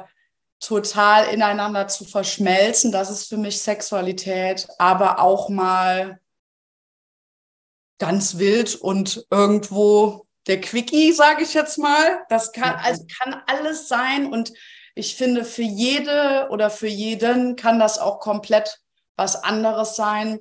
[0.61, 2.93] total ineinander zu verschmelzen.
[2.93, 6.21] Das ist für mich Sexualität, aber auch mal
[7.99, 12.23] ganz wild und irgendwo der Quickie, sage ich jetzt mal.
[12.29, 14.53] Das kann, also kann alles sein und
[14.93, 18.79] ich finde, für jede oder für jeden kann das auch komplett
[19.17, 20.39] was anderes sein.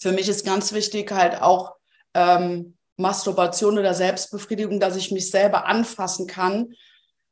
[0.00, 1.74] Für mich ist ganz wichtig halt auch
[2.14, 6.74] ähm, Masturbation oder Selbstbefriedigung, dass ich mich selber anfassen kann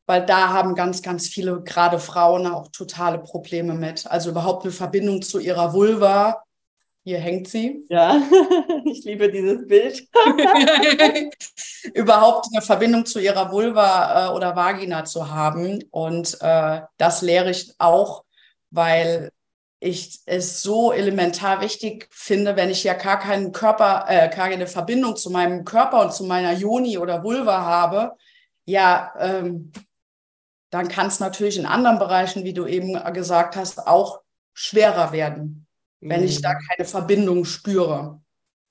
[0.07, 4.07] weil da haben ganz, ganz viele, gerade Frauen, auch totale Probleme mit.
[4.07, 6.45] Also überhaupt eine Verbindung zu ihrer Vulva.
[7.07, 7.87] Hier hängt sie.
[7.89, 8.21] Ja,
[8.85, 10.09] ich liebe dieses Bild.
[11.95, 15.85] überhaupt eine Verbindung zu ihrer Vulva äh, oder Vagina zu haben.
[15.93, 18.25] Und äh, das lehre ich auch,
[18.71, 19.31] weil
[19.79, 24.67] ich es so elementar wichtig finde, wenn ich ja gar keinen Körper, äh, gar keine
[24.67, 28.17] Verbindung zu meinem Körper und zu meiner Joni oder Vulva habe,
[28.65, 29.71] ja, ähm,
[30.71, 34.23] dann kann es natürlich in anderen Bereichen, wie du eben gesagt hast, auch
[34.55, 35.66] schwerer werden.
[36.01, 36.59] Wenn ich da mhm.
[36.69, 38.21] keine Verbindung spüre.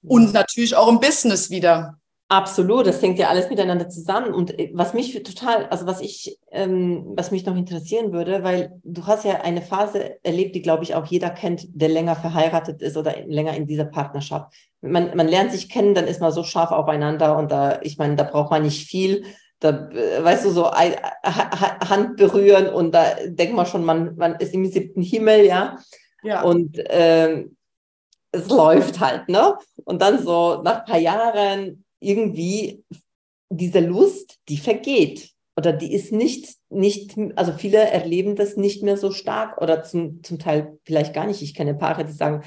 [0.07, 1.97] Und natürlich auch im Business wieder.
[2.27, 4.33] Absolut, das hängt ja alles miteinander zusammen.
[4.33, 8.79] Und äh, was mich total, also was ich, ähm, was mich noch interessieren würde, weil
[8.83, 12.81] du hast ja eine Phase erlebt, die, glaube ich, auch jeder kennt, der länger verheiratet
[12.81, 14.53] ist oder länger in dieser Partnerschaft.
[14.81, 18.15] Man, man lernt sich kennen, dann ist man so scharf aufeinander und da, ich meine,
[18.15, 19.23] da braucht man nicht viel
[19.59, 24.65] da, weißt du, so Hand berühren und da denkt man schon, man, man ist im
[24.65, 25.77] siebten Himmel, ja.
[26.25, 26.41] Ja.
[26.41, 27.55] Und ähm,
[28.31, 29.55] es läuft halt, ne?
[29.83, 32.83] Und dann so nach ein paar Jahren irgendwie
[33.49, 35.31] diese Lust, die vergeht.
[35.57, 40.21] Oder die ist nicht, nicht, also viele erleben das nicht mehr so stark oder zum,
[40.21, 41.41] zum Teil vielleicht gar nicht.
[41.41, 42.43] Ich kenne Paare, die sagen,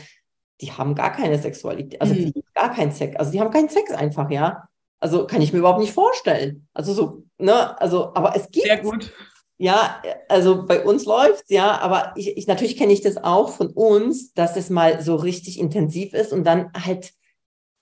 [0.60, 2.32] die haben gar keine Sexualität, also mhm.
[2.32, 4.68] die gar keinen Sex, also die haben keinen Sex einfach, ja.
[5.00, 6.66] Also kann ich mir überhaupt nicht vorstellen.
[6.74, 8.66] Also so, ne, also, aber es gibt.
[8.66, 9.12] Sehr gut.
[9.60, 13.70] Ja, also bei uns läuft ja, aber ich, ich natürlich kenne ich das auch von
[13.70, 17.12] uns, dass es mal so richtig intensiv ist und dann halt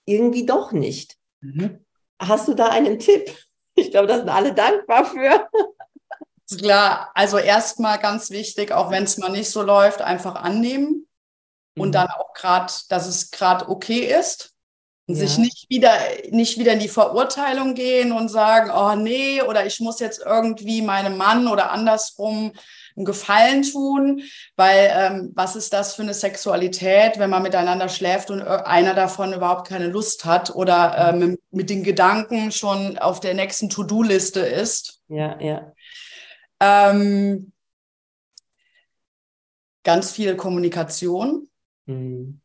[0.05, 1.17] irgendwie doch nicht.
[1.41, 1.85] Mhm.
[2.19, 3.31] Hast du da einen Tipp?
[3.75, 5.47] Ich glaube, da sind alle dankbar für.
[6.49, 11.07] Klar, also erstmal ganz wichtig, auch wenn es mal nicht so läuft, einfach annehmen
[11.75, 11.81] mhm.
[11.81, 14.56] und dann auch gerade, dass es gerade okay ist.
[15.07, 15.25] Und ja.
[15.25, 15.93] sich nicht wieder,
[16.31, 20.81] nicht wieder in die Verurteilung gehen und sagen, oh nee, oder ich muss jetzt irgendwie
[20.81, 22.51] meinem Mann oder andersrum
[22.97, 24.21] einen Gefallen tun,
[24.55, 29.33] weil ähm, was ist das für eine Sexualität, wenn man miteinander schläft und einer davon
[29.33, 35.01] überhaupt keine Lust hat oder ähm, mit den Gedanken schon auf der nächsten To-Do-Liste ist.
[35.07, 35.73] Ja, ja.
[36.59, 37.53] Ähm,
[39.83, 41.47] ganz viel Kommunikation.
[41.85, 42.41] Mhm.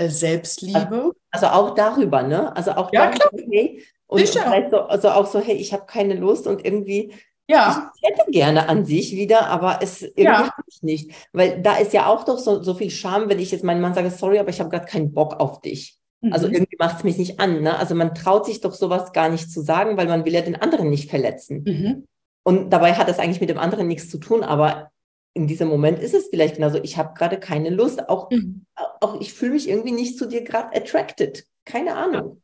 [0.00, 1.12] Äh, Selbstliebe.
[1.30, 2.54] Also auch darüber, ne?
[2.56, 3.48] Also auch ja, darüber, klar.
[3.50, 7.12] hey, und vielleicht so, also auch so, hey, ich habe keine Lust und irgendwie,
[7.48, 7.92] ja.
[7.94, 10.54] ich hätte gerne an sich wieder, aber es irgendwie ja.
[10.66, 11.10] ich nicht.
[11.32, 13.94] Weil da ist ja auch doch so, so viel Scham, wenn ich jetzt meinem Mann
[13.94, 15.98] sage, sorry, aber ich habe gerade keinen Bock auf dich.
[16.30, 16.54] Also mhm.
[16.54, 17.62] irgendwie macht es mich nicht an.
[17.62, 17.78] Ne?
[17.78, 20.56] Also man traut sich doch sowas gar nicht zu sagen, weil man will ja den
[20.56, 21.64] anderen nicht verletzen.
[21.66, 22.06] Mhm.
[22.42, 24.89] Und dabei hat das eigentlich mit dem anderen nichts zu tun, aber
[25.34, 26.78] in diesem Moment ist es vielleicht genauso.
[26.82, 28.08] Ich habe gerade keine Lust.
[28.08, 28.66] Auch, mhm.
[29.00, 31.44] auch ich fühle mich irgendwie nicht zu dir gerade attracted.
[31.64, 32.42] Keine Ahnung.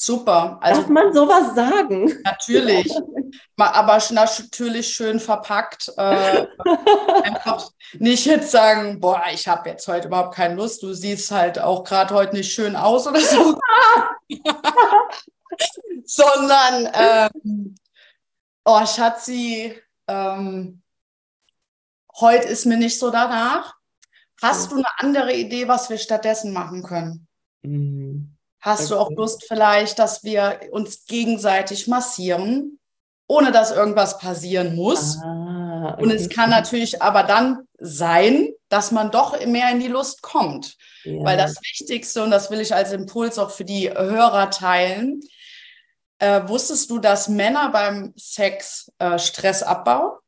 [0.00, 0.58] Super.
[0.60, 2.14] Also, Darf man sowas sagen?
[2.22, 2.88] Natürlich.
[3.56, 5.92] Aber natürlich schön verpackt.
[5.96, 6.46] Äh,
[7.98, 10.84] nicht jetzt sagen, boah, ich habe jetzt heute überhaupt keine Lust.
[10.84, 13.58] Du siehst halt auch gerade heute nicht schön aus oder so.
[16.04, 17.74] Sondern, ähm,
[18.64, 20.80] oh, Schatzi, ähm,
[22.20, 23.74] heute ist mir nicht so danach.
[24.40, 27.26] Hast du eine andere Idee, was wir stattdessen machen können?
[27.62, 28.36] Mhm.
[28.60, 32.78] Hast du auch Lust vielleicht, dass wir uns gegenseitig massieren,
[33.28, 35.18] ohne dass irgendwas passieren muss?
[35.22, 36.02] Ah, okay.
[36.02, 40.76] Und es kann natürlich aber dann sein, dass man doch mehr in die Lust kommt.
[41.04, 41.24] Ja.
[41.24, 45.20] Weil das Wichtigste, und das will ich als Impuls auch für die Hörer teilen,
[46.18, 50.18] äh, wusstest du, dass Männer beim Sex äh, Stress abbauen?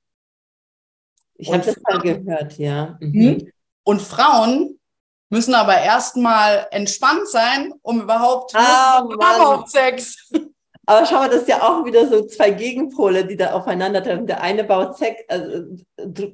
[1.40, 2.96] Ich habe das mal gehört, ja.
[3.00, 3.12] Mhm.
[3.12, 3.52] Hm?
[3.84, 4.78] Und Frauen
[5.30, 10.30] müssen aber erstmal entspannt sein, um überhaupt ah, überhaupt Sex.
[10.86, 14.26] Aber schau mal, das ist ja auch wieder so zwei Gegenpole, die da aufeinandertreffen.
[14.26, 15.76] Der eine baut Sex, also,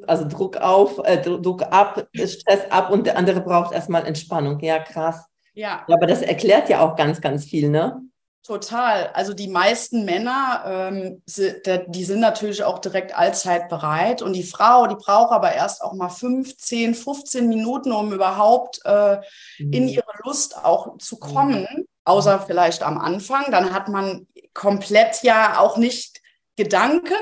[0.07, 4.59] also Druck auf, äh, Druck ab, Stress ab und der andere braucht erstmal Entspannung.
[4.61, 5.27] Ja, krass.
[5.53, 5.85] Ja.
[5.89, 8.01] Aber das erklärt ja auch ganz, ganz viel, ne?
[8.47, 9.09] Total.
[9.09, 14.23] Also die meisten Männer, ähm, die sind natürlich auch direkt allzeit bereit.
[14.23, 19.17] Und die Frau, die braucht aber erst auch mal 15, 15 Minuten, um überhaupt äh,
[19.59, 19.73] mhm.
[19.73, 21.67] in ihre Lust auch zu kommen.
[21.69, 21.89] Mhm.
[22.05, 23.51] Außer vielleicht am Anfang.
[23.51, 26.21] Dann hat man komplett ja auch nicht
[26.55, 27.15] Gedanken,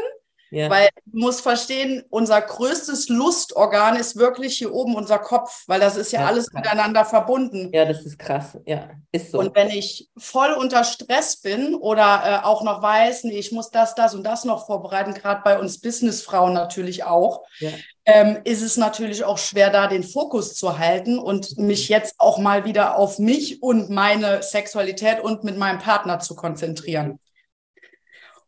[0.54, 0.70] ja.
[0.70, 5.96] Weil du musst verstehen, unser größtes Lustorgan ist wirklich hier oben unser Kopf, weil das
[5.96, 6.62] ist ja, ja alles krass.
[6.62, 7.70] miteinander verbunden.
[7.72, 8.56] Ja, das ist krass.
[8.64, 9.40] Ja, ist so.
[9.40, 13.72] Und wenn ich voll unter Stress bin oder äh, auch noch weiß, nee, ich muss
[13.72, 17.70] das, das und das noch vorbereiten, gerade bei uns Businessfrauen natürlich auch, ja.
[18.04, 21.66] ähm, ist es natürlich auch schwer, da den Fokus zu halten und mhm.
[21.66, 26.36] mich jetzt auch mal wieder auf mich und meine Sexualität und mit meinem Partner zu
[26.36, 27.18] konzentrieren.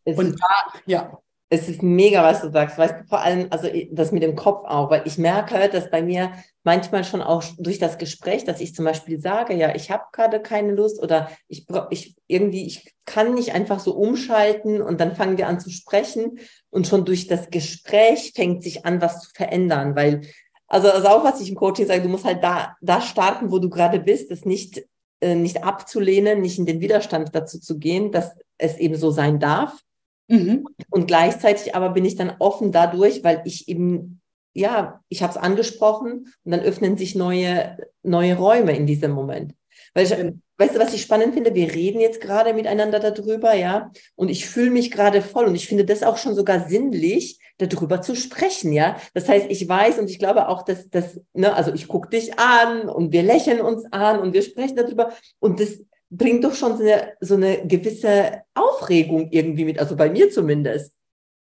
[0.05, 2.77] Es und da, ja es ist mega, was du sagst.
[2.77, 6.03] Weißt du, vor allem, also das mit dem Kopf auch, weil ich merke, dass bei
[6.03, 6.33] mir
[6.65, 10.41] manchmal schon auch durch das Gespräch, dass ich zum Beispiel sage, ja, ich habe gerade
[10.41, 15.39] keine Lust oder ich, ich irgendwie, ich kann nicht einfach so umschalten und dann fangen
[15.39, 19.95] wir an zu sprechen und schon durch das Gespräch fängt sich an, was zu verändern,
[19.95, 20.23] weil,
[20.67, 23.61] also, also auch was ich im Coaching sage, du musst halt da, da starten, wo
[23.61, 24.85] du gerade bist, das nicht,
[25.21, 29.39] äh, nicht abzulehnen, nicht in den Widerstand dazu zu gehen, dass es eben so sein
[29.39, 29.86] darf
[30.29, 30.67] Mhm.
[30.91, 34.21] Und gleichzeitig aber bin ich dann offen dadurch, weil ich eben,
[34.55, 39.55] ja, ich habe es angesprochen und dann öffnen sich neue, neue Räume in diesem Moment.
[39.95, 40.13] Weil ich,
[40.59, 41.55] weißt du, was ich spannend finde?
[41.55, 45.69] Wir reden jetzt gerade miteinander darüber, ja, und ich fühle mich gerade voll und ich
[45.69, 48.97] finde das auch schon sogar sinnlich, darüber zu sprechen, ja.
[49.15, 52.39] Das heißt, ich weiß und ich glaube auch, dass das, ne, also ich gucke dich
[52.39, 55.79] an und wir lächeln uns an und wir sprechen darüber und das
[56.17, 60.95] bringt doch schon so eine, so eine gewisse Aufregung irgendwie mit, also bei mir zumindest.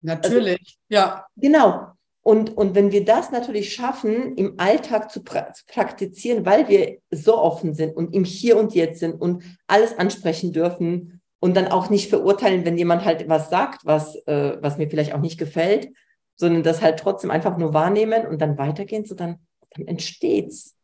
[0.02, 1.26] Natürlich, also, ja.
[1.36, 1.88] Genau.
[2.22, 7.00] Und, und wenn wir das natürlich schaffen, im Alltag zu, pra zu, praktizieren, weil wir
[7.12, 11.68] so offen sind und im Hier und Jetzt sind und alles ansprechen dürfen und dann
[11.68, 15.38] auch nicht verurteilen, wenn jemand halt was sagt, was, äh, was mir vielleicht auch nicht
[15.38, 15.90] gefällt,
[16.36, 19.46] sondern das halt trotzdem einfach nur wahrnehmen und dann weitergehen, so dann,
[19.76, 20.78] dann entsteht's.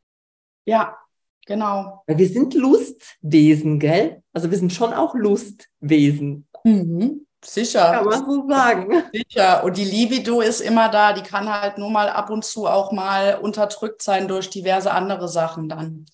[0.65, 0.97] Ja,
[1.49, 2.03] Genau.
[2.05, 4.21] Weil wir sind Lustwesen, gell?
[4.33, 6.47] Also wir sind schon auch Lustwesen.
[6.63, 7.25] Mhm.
[7.43, 7.91] Sicher.
[7.91, 9.03] Kann man so sagen.
[9.11, 9.63] Sicher.
[9.63, 11.11] Und die Libido ist immer da.
[11.11, 15.27] Die kann halt nur mal ab und zu auch mal unterdrückt sein durch diverse andere
[15.27, 16.05] Sachen dann.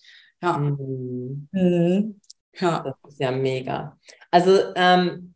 [0.41, 0.57] Ja.
[0.57, 1.49] Mhm.
[1.51, 2.21] Mhm.
[2.57, 2.79] Ja.
[3.03, 3.97] Das ist ja mega.
[4.31, 5.33] Also, ähm,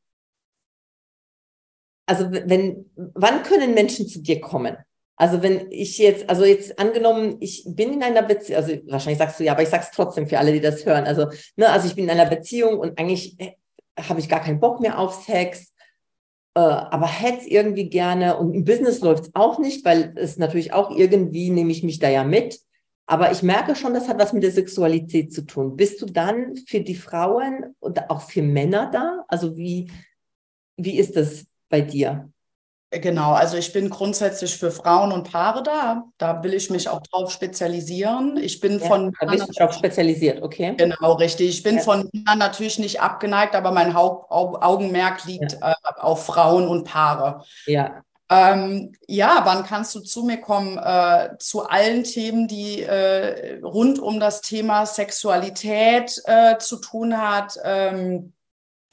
[2.05, 4.77] also wenn, wann können Menschen zu dir kommen?
[5.19, 9.37] Also wenn ich jetzt, also jetzt angenommen, ich bin in einer Beziehung, also wahrscheinlich sagst
[9.37, 11.03] du ja, aber ich sag's trotzdem für alle, die das hören.
[11.03, 11.27] Also,
[11.57, 13.51] ne, also ich bin in einer Beziehung und eigentlich äh,
[13.99, 15.73] habe ich gar keinen Bock mehr auf Sex,
[16.55, 20.37] äh, aber hätte es irgendwie gerne und im Business läuft es auch nicht, weil es
[20.37, 22.57] natürlich auch irgendwie nehme ich mich da ja mit.
[23.05, 25.75] Aber ich merke schon, das hat was mit der Sexualität zu tun.
[25.75, 29.25] Bist du dann für die Frauen und auch für Männer da?
[29.27, 29.91] Also wie,
[30.77, 32.31] wie ist das bei dir?
[32.91, 36.05] Genau, also ich bin grundsätzlich für Frauen und Paare da.
[36.17, 38.37] Da will ich mich auch drauf spezialisieren.
[38.37, 39.15] Ich bin ja, von.
[39.19, 40.73] Da bist du drauf spezialisiert, okay.
[40.75, 41.49] Genau, richtig.
[41.49, 41.81] Ich bin ja.
[41.81, 45.71] von Männern natürlich nicht abgeneigt, aber mein Hauptaugenmerk liegt ja.
[45.71, 47.43] äh, auf Frauen und Paare.
[47.67, 48.01] Ja.
[48.31, 50.79] Ähm, ja, wann kannst du zu mir kommen?
[50.79, 57.55] Äh, zu allen Themen, die äh, rund um das Thema Sexualität äh, zu tun hat,
[57.63, 58.33] ähm,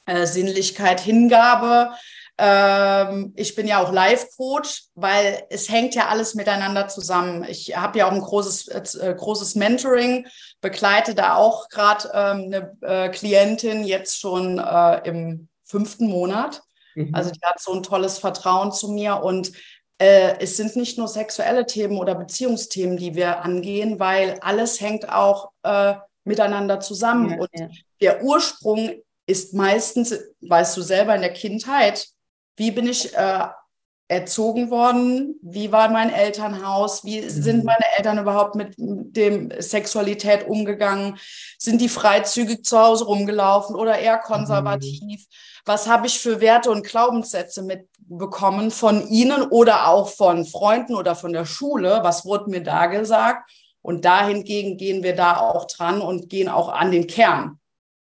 [0.05, 1.91] äh, Sinnlichkeit, Hingabe.
[2.39, 7.43] Ähm, ich bin ja auch Life-Coach, weil es hängt ja alles miteinander zusammen.
[7.49, 10.27] Ich habe ja auch ein großes, äh, großes Mentoring,
[10.61, 16.61] begleite da auch gerade ähm, eine äh, Klientin jetzt schon äh, im fünften Monat.
[16.93, 17.13] Mhm.
[17.13, 19.51] Also die hat so ein tolles Vertrauen zu mir und
[19.99, 25.09] äh, es sind nicht nur sexuelle Themen oder Beziehungsthemen, die wir angehen, weil alles hängt
[25.09, 27.31] auch äh, miteinander zusammen.
[27.31, 27.67] Ja, und ja.
[27.99, 28.91] der Ursprung
[29.25, 32.07] ist meistens, weißt du selber, in der Kindheit
[32.57, 33.47] wie bin ich äh,
[34.09, 35.39] erzogen worden?
[35.41, 37.03] Wie war mein Elternhaus?
[37.03, 37.29] Wie mhm.
[37.29, 41.17] sind meine Eltern überhaupt mit dem Sexualität umgegangen?
[41.57, 45.01] Sind die freizügig zu Hause rumgelaufen oder eher konservativ?
[45.01, 45.17] Mhm.
[45.65, 51.15] Was habe ich für Werte und Glaubenssätze mitbekommen von Ihnen oder auch von Freunden oder
[51.15, 51.99] von der Schule?
[52.03, 53.51] Was wurde mir da gesagt?
[53.81, 57.59] Und dahingegen gehen wir da auch dran und gehen auch an den Kern.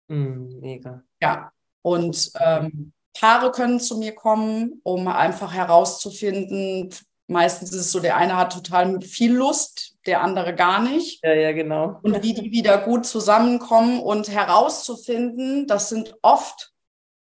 [0.08, 1.02] Mhm, mega.
[1.20, 1.50] Ja.
[1.80, 6.90] Und ähm, Paare können zu mir kommen, um einfach herauszufinden,
[7.26, 11.24] meistens ist es so, der eine hat total viel Lust, der andere gar nicht.
[11.24, 11.98] Ja, ja, genau.
[12.02, 16.72] Und wie die wieder gut zusammenkommen und herauszufinden, das sind oft,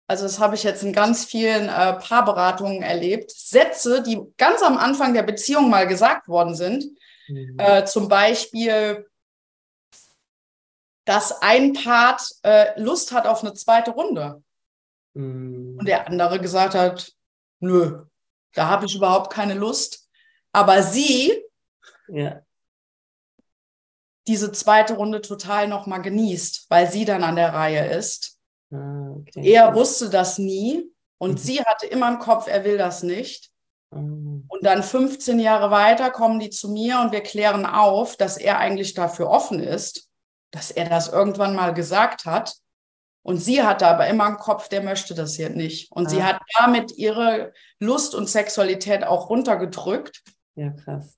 [0.06, 4.76] also das habe ich jetzt in ganz vielen äh, Paarberatungen erlebt, Sätze, die ganz am
[4.76, 6.84] Anfang der Beziehung mal gesagt worden sind.
[7.28, 7.56] Mhm.
[7.58, 9.06] Äh, zum Beispiel,
[11.06, 14.42] dass ein Part äh, Lust hat auf eine zweite Runde.
[15.14, 15.76] Mhm.
[15.78, 17.12] Und der andere gesagt hat,
[17.60, 18.04] nö,
[18.54, 20.08] da habe ich überhaupt keine Lust.
[20.52, 21.32] Aber sie
[22.08, 22.40] ja.
[24.26, 28.38] diese zweite Runde total nochmal genießt, weil sie dann an der Reihe ist.
[28.70, 29.52] Ah, okay.
[29.52, 31.38] Er wusste das nie und mhm.
[31.38, 33.50] sie hatte immer im Kopf, er will das nicht.
[33.90, 34.44] Mhm.
[34.48, 38.58] Und dann 15 Jahre weiter kommen die zu mir und wir klären auf, dass er
[38.58, 40.08] eigentlich dafür offen ist,
[40.50, 42.56] dass er das irgendwann mal gesagt hat.
[43.24, 45.90] Und sie hatte aber immer im Kopf, der möchte das hier nicht.
[45.90, 46.10] Und ah.
[46.10, 50.22] sie hat damit ihre Lust und Sexualität auch runtergedrückt.
[50.56, 51.16] Ja, krass.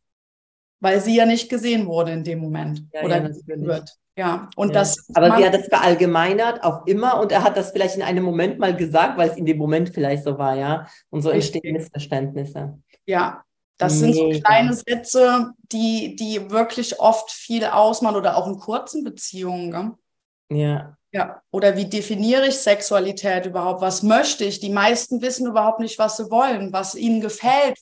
[0.78, 2.84] Weil sie ja nicht gesehen wurde in dem Moment.
[2.94, 3.90] Ja, oder ja, wird.
[4.16, 4.74] Ja, und ja.
[4.74, 5.04] das.
[5.14, 8.60] Aber sie hat das verallgemeinert auf immer und er hat das vielleicht in einem Moment
[8.60, 10.86] mal gesagt, weil es in dem Moment vielleicht so war, ja.
[11.10, 12.78] Und so entstehen Missverständnisse.
[13.04, 13.44] Ja,
[13.78, 14.12] das Mega.
[14.12, 19.70] sind so kleine Sätze, die, die wirklich oft viel ausmachen oder auch in kurzen Beziehungen.
[19.70, 20.58] Gell?
[20.58, 23.80] Ja, ja, oder wie definiere ich Sexualität überhaupt?
[23.80, 24.60] Was möchte ich?
[24.60, 27.78] Die meisten wissen überhaupt nicht, was sie wollen, was ihnen gefällt.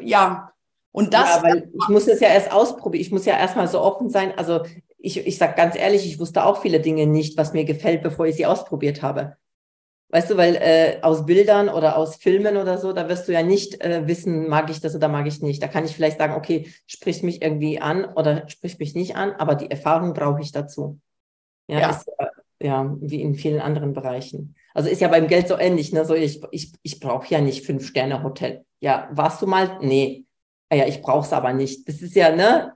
[0.00, 0.52] Ja,
[0.92, 1.36] und das.
[1.36, 3.02] Ja, weil ich muss es ja erst ausprobieren.
[3.02, 4.32] Ich muss ja erstmal so offen sein.
[4.38, 4.60] Also
[4.96, 8.26] ich, ich sage ganz ehrlich, ich wusste auch viele Dinge nicht, was mir gefällt, bevor
[8.26, 9.36] ich sie ausprobiert habe.
[10.10, 13.42] Weißt du, weil äh, aus Bildern oder aus Filmen oder so, da wirst du ja
[13.42, 15.60] nicht äh, wissen, mag ich das oder mag ich nicht.
[15.60, 19.32] Da kann ich vielleicht sagen, okay, spricht mich irgendwie an oder spricht mich nicht an,
[19.32, 21.00] aber die Erfahrung brauche ich dazu.
[21.66, 21.90] Ja, ja.
[21.90, 22.10] Ist,
[22.62, 24.54] ja, wie in vielen anderen Bereichen.
[24.74, 26.04] Also ist ja beim Geld so ähnlich, ne?
[26.04, 28.64] So, ich, ich, ich brauche ja nicht Fünf-Sterne-Hotel.
[28.80, 29.78] Ja, warst du mal?
[29.80, 30.24] Nee.
[30.70, 31.86] Ah ja, ich brauche es aber nicht.
[31.88, 32.74] Das ist ja, ne?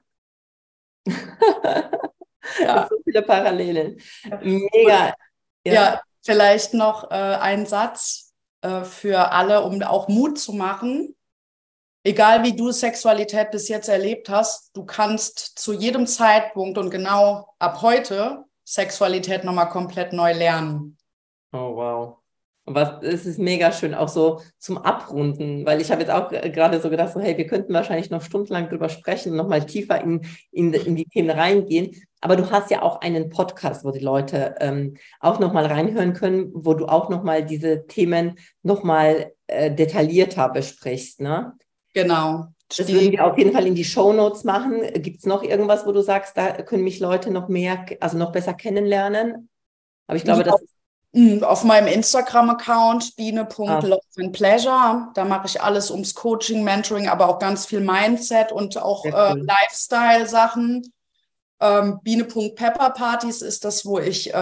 [2.60, 2.86] ja.
[2.90, 3.98] so viele Parallelen.
[4.42, 5.14] Mega.
[5.64, 11.14] Ja, ja vielleicht noch äh, ein Satz äh, für alle, um auch Mut zu machen.
[12.04, 17.54] Egal wie du Sexualität bis jetzt erlebt hast, du kannst zu jedem Zeitpunkt und genau
[17.58, 20.98] ab heute Sexualität nochmal komplett neu lernen.
[21.52, 22.16] Oh, wow.
[22.68, 26.80] Was, es ist mega schön, auch so zum Abrunden, weil ich habe jetzt auch gerade
[26.80, 30.26] so gedacht, so, hey, wir könnten wahrscheinlich noch stundenlang drüber sprechen und nochmal tiefer in,
[30.50, 31.94] in, in, die Themen reingehen.
[32.20, 36.50] Aber du hast ja auch einen Podcast, wo die Leute ähm, auch nochmal reinhören können,
[36.52, 41.52] wo du auch nochmal diese Themen nochmal äh, detaillierter besprichst, ne?
[41.94, 42.48] Genau.
[42.68, 44.80] Das würden wir auf jeden Fall in die Show Notes machen.
[44.94, 48.32] Gibt es noch irgendwas, wo du sagst, da können mich Leute noch mehr, also noch
[48.32, 49.48] besser kennenlernen?
[50.06, 50.76] Aber ich glaube, das ist
[51.14, 54.72] hm, auf meinem Instagram-Account biene.loveandpleasure.
[54.72, 55.10] Ah.
[55.14, 59.12] Da mache ich alles ums Coaching, Mentoring, aber auch ganz viel Mindset und auch äh,
[59.12, 59.40] cool.
[59.40, 60.92] äh, Lifestyle-Sachen.
[61.58, 64.36] Ähm, Biene.pepperpartys ist das, wo ich, äh,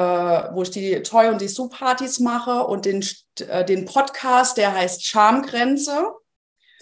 [0.52, 3.04] wo ich die Toy- und die Soup-Partys mache und den,
[3.38, 6.08] äh, den Podcast, der heißt Charmgrenze.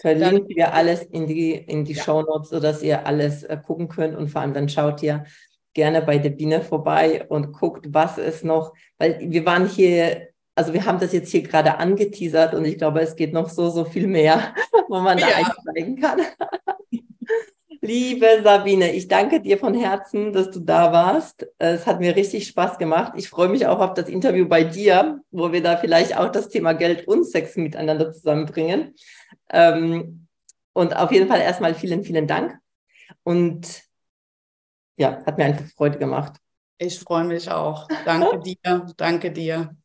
[0.03, 2.03] Verlinken dann, wir alles in die, in die ja.
[2.03, 5.23] Show Notes, sodass ihr alles äh, gucken könnt und vor allem dann schaut ihr
[5.73, 10.73] gerne bei der Biene vorbei und guckt, was es noch, weil wir waren hier, also
[10.73, 13.85] wir haben das jetzt hier gerade angeteasert und ich glaube, es geht noch so, so
[13.85, 14.53] viel mehr,
[14.89, 15.27] wo man ja.
[15.27, 16.19] da einsteigen kann.
[17.79, 21.47] Liebe Sabine, ich danke dir von Herzen, dass du da warst.
[21.59, 23.13] Es hat mir richtig Spaß gemacht.
[23.15, 26.49] Ich freue mich auch auf das Interview bei dir, wo wir da vielleicht auch das
[26.49, 28.95] Thema Geld und Sex miteinander zusammenbringen.
[29.53, 30.27] Ähm,
[30.73, 32.57] Und auf jeden Fall erstmal vielen, vielen Dank.
[33.23, 33.83] Und
[34.97, 36.33] ja, hat mir einfach Freude gemacht.
[36.77, 37.87] Ich freue mich auch.
[38.05, 39.75] Danke dir, danke dir.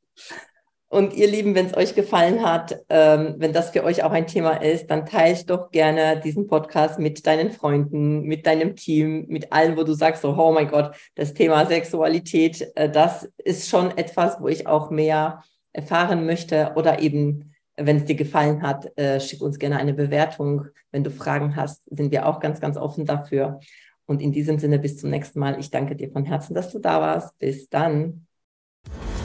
[0.91, 4.27] Und ihr Lieben, wenn es euch gefallen hat, ähm, wenn das für euch auch ein
[4.27, 9.53] Thema ist, dann teilt doch gerne diesen Podcast mit deinen Freunden, mit deinem Team, mit
[9.53, 13.99] allen, wo du sagst, so, oh mein Gott, das Thema Sexualität, äh, das ist schon
[13.99, 15.43] etwas, wo ich auch mehr
[15.75, 16.73] erfahren möchte.
[16.75, 20.67] Oder eben, wenn es dir gefallen hat, äh, schick uns gerne eine Bewertung.
[20.91, 23.61] Wenn du Fragen hast, sind wir auch ganz, ganz offen dafür.
[24.07, 25.59] Und in diesem Sinne, bis zum nächsten Mal.
[25.61, 27.39] Ich danke dir von Herzen, dass du da warst.
[27.39, 28.27] Bis dann.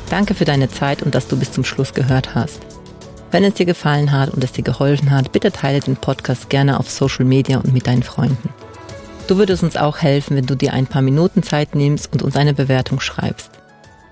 [0.10, 2.62] Danke für deine Zeit und dass du bis zum Schluss gehört hast.
[3.32, 6.80] Wenn es dir gefallen hat und es dir geholfen hat, bitte teile den Podcast gerne
[6.80, 8.50] auf Social Media und mit deinen Freunden.
[9.28, 12.36] Du würdest uns auch helfen, wenn du dir ein paar Minuten Zeit nimmst und uns
[12.36, 13.50] eine Bewertung schreibst.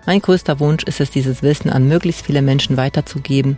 [0.07, 3.57] Mein größter Wunsch ist es, dieses Wissen an möglichst viele Menschen weiterzugeben,